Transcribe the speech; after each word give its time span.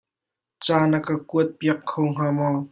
Ca 0.63 0.75
na 0.89 0.99
ka 1.05 1.15
kuat 1.29 1.49
piak 1.59 1.79
kho 1.89 1.99
hnga 2.07 2.27
maw? 2.37 2.55